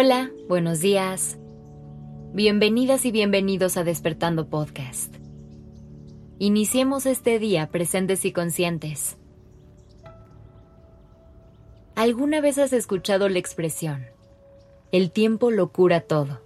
[0.00, 1.38] Hola, buenos días.
[2.32, 5.12] Bienvenidas y bienvenidos a Despertando Podcast.
[6.38, 9.16] Iniciemos este día presentes y conscientes.
[11.96, 14.06] ¿Alguna vez has escuchado la expresión,
[14.92, 16.42] el tiempo lo cura todo?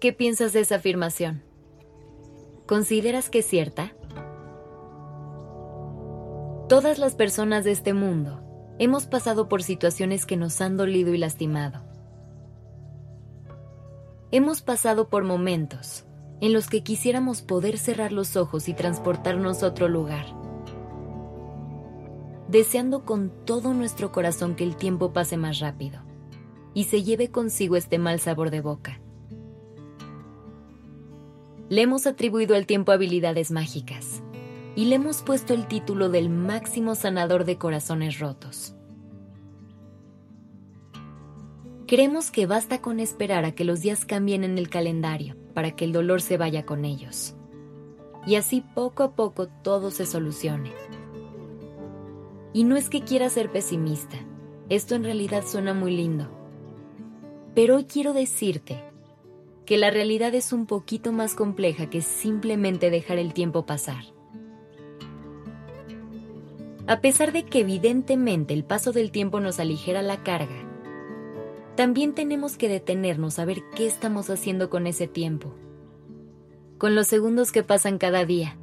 [0.00, 1.44] ¿Qué piensas de esa afirmación?
[2.66, 3.92] ¿Consideras que es cierta?
[6.68, 8.42] Todas las personas de este mundo
[8.78, 11.82] hemos pasado por situaciones que nos han dolido y lastimado.
[14.30, 16.04] Hemos pasado por momentos
[16.40, 20.26] en los que quisiéramos poder cerrar los ojos y transportarnos a otro lugar,
[22.48, 26.00] deseando con todo nuestro corazón que el tiempo pase más rápido
[26.74, 29.00] y se lleve consigo este mal sabor de boca.
[31.70, 34.22] Le hemos atribuido al tiempo habilidades mágicas
[34.76, 38.75] y le hemos puesto el título del máximo sanador de corazones rotos.
[41.86, 45.84] Creemos que basta con esperar a que los días cambien en el calendario para que
[45.84, 47.36] el dolor se vaya con ellos.
[48.26, 50.72] Y así poco a poco todo se solucione.
[52.52, 54.16] Y no es que quiera ser pesimista,
[54.68, 56.28] esto en realidad suena muy lindo.
[57.54, 58.82] Pero hoy quiero decirte
[59.64, 64.04] que la realidad es un poquito más compleja que simplemente dejar el tiempo pasar.
[66.88, 70.65] A pesar de que evidentemente el paso del tiempo nos aligera la carga,
[71.76, 75.54] también tenemos que detenernos a ver qué estamos haciendo con ese tiempo,
[76.78, 78.56] con los segundos que pasan cada día.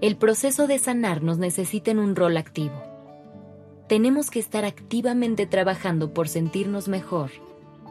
[0.00, 2.74] El proceso de sanar nos necesita en un rol activo.
[3.88, 7.30] Tenemos que estar activamente trabajando por sentirnos mejor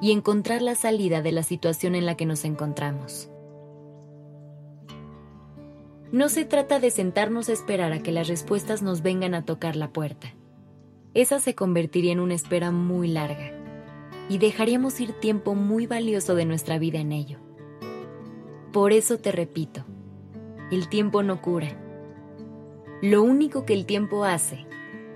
[0.01, 3.29] y encontrar la salida de la situación en la que nos encontramos.
[6.11, 9.75] No se trata de sentarnos a esperar a que las respuestas nos vengan a tocar
[9.75, 10.33] la puerta.
[11.13, 13.51] Esa se convertiría en una espera muy larga
[14.29, 17.39] y dejaríamos ir tiempo muy valioso de nuestra vida en ello.
[18.71, 19.83] Por eso te repito,
[20.71, 21.77] el tiempo no cura.
[23.01, 24.65] Lo único que el tiempo hace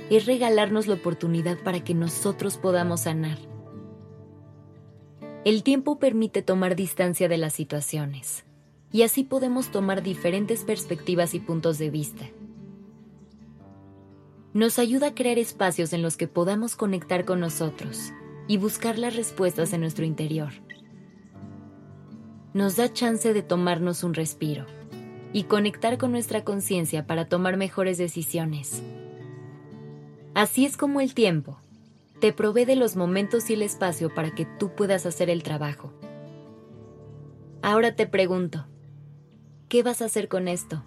[0.09, 3.37] es regalarnos la oportunidad para que nosotros podamos sanar.
[5.45, 8.43] El tiempo permite tomar distancia de las situaciones
[8.91, 12.25] y así podemos tomar diferentes perspectivas y puntos de vista.
[14.55, 18.13] Nos ayuda a crear espacios en los que podamos conectar con nosotros
[18.47, 20.53] y buscar las respuestas en nuestro interior.
[22.53, 24.65] Nos da chance de tomarnos un respiro
[25.33, 28.81] y conectar con nuestra conciencia para tomar mejores decisiones.
[30.35, 31.59] Así es como el tiempo
[32.21, 35.91] te provee de los momentos y el espacio para que tú puedas hacer el trabajo.
[37.61, 38.65] Ahora te pregunto,
[39.67, 40.81] ¿Qué vas a hacer con esto?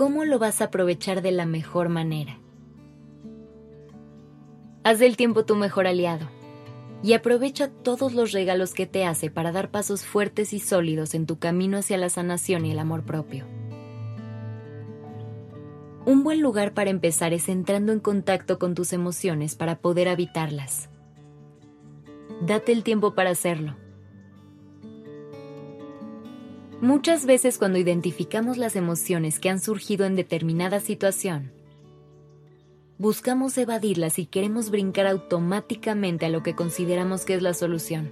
[0.00, 2.38] ¿Cómo lo vas a aprovechar de la mejor manera?
[4.82, 6.26] Haz del tiempo tu mejor aliado
[7.02, 11.26] y aprovecha todos los regalos que te hace para dar pasos fuertes y sólidos en
[11.26, 13.44] tu camino hacia la sanación y el amor propio.
[16.06, 20.88] Un buen lugar para empezar es entrando en contacto con tus emociones para poder habitarlas.
[22.40, 23.76] Date el tiempo para hacerlo
[26.80, 31.52] Muchas veces cuando identificamos las emociones que han surgido en determinada situación,
[32.96, 38.10] buscamos evadirlas y queremos brincar automáticamente a lo que consideramos que es la solución.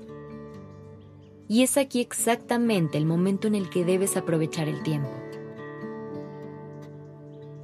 [1.49, 5.15] Y es aquí exactamente el momento en el que debes aprovechar el tiempo.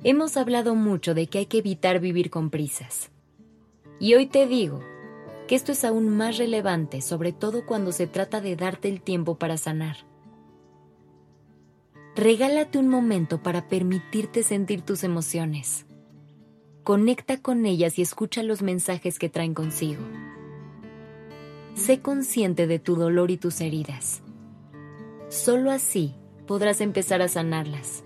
[0.05, 3.11] Hemos hablado mucho de que hay que evitar vivir con prisas.
[4.01, 4.81] Y hoy te digo
[5.49, 9.35] que esto es aún más relevante, sobre todo cuando se trata de darte el tiempo
[9.35, 10.14] para sanar
[12.17, 15.85] Regálate un momento para permitirte sentir tus emociones.
[16.85, 20.03] Conecta con ellas y escucha los mensajes que traen consigo.
[21.75, 24.23] Sé consciente de tu dolor y tus heridas.
[25.29, 26.15] Solo así
[26.47, 28.05] podrás empezar a sanarlas.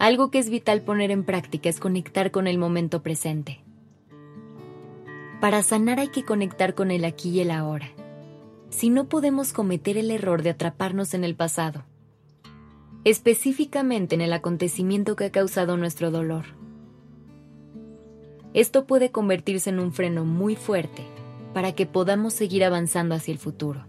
[0.00, 3.60] Algo que es vital poner en práctica es conectar con el momento presente.
[5.40, 7.86] Para sanar hay que conectar con el aquí y el ahora
[8.74, 11.84] si no podemos cometer el error de atraparnos en el pasado,
[13.04, 16.44] específicamente en el acontecimiento que ha causado nuestro dolor.
[18.52, 21.06] Esto puede convertirse en un freno muy fuerte
[21.52, 23.86] para que podamos seguir avanzando hacia el futuro.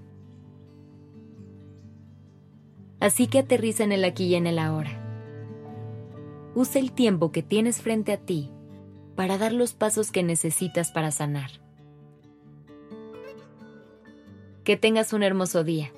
[2.99, 5.01] Así que aterriza en el aquí y en el ahora.
[6.53, 8.51] Usa el tiempo que tienes frente a ti
[9.15, 11.64] para dar los pasos que necesitas para sanar.
[14.65, 15.91] Que tengas un hermoso día.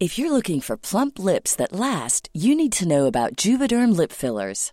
[0.00, 4.12] If you're looking for plump lips that last, you need to know about Juvederm lip
[4.12, 4.72] fillers.